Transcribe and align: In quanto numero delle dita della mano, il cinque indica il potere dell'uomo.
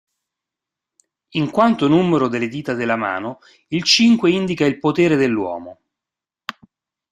In 1.35 1.51
quanto 1.51 1.87
numero 1.87 2.27
delle 2.27 2.47
dita 2.47 2.73
della 2.73 2.95
mano, 2.95 3.37
il 3.67 3.83
cinque 3.83 4.31
indica 4.31 4.65
il 4.65 4.79
potere 4.79 5.15
dell'uomo. 5.15 5.79